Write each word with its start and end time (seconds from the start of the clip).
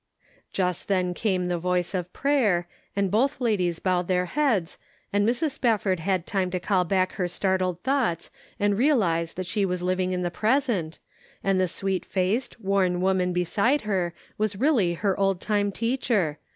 Just 0.51 0.87
then 0.87 1.13
came 1.13 1.47
the 1.47 1.59
voice 1.59 1.93
of 1.93 2.11
prayer, 2.11 2.67
and 2.95 3.11
both 3.11 3.39
ladies 3.39 3.77
bowed 3.77 4.07
their 4.07 4.25
heads, 4.25 4.79
and 5.13 5.29
Mrs. 5.29 5.51
Spafford 5.51 5.99
had 5.99 6.25
time 6.25 6.49
to 6.49 6.59
call 6.59 6.83
back 6.83 7.11
her 7.11 7.27
startled 7.27 7.79
thoughts 7.83 8.31
and 8.59 8.75
realize 8.79 9.35
that 9.35 9.45
she 9.45 9.63
was 9.63 9.83
living 9.83 10.11
in 10.11 10.23
the 10.23 10.31
present, 10.31 10.97
and 11.43 11.59
the 11.61 11.67
sweet 11.67 12.03
faced, 12.03 12.59
worn 12.59 12.99
woman 12.99 13.31
beside 13.31 13.81
her 13.81 14.15
was 14.39 14.55
really 14.55 14.95
her 14.95 15.15
old 15.19 15.39
time 15.39 15.71
teacher. 15.71 16.39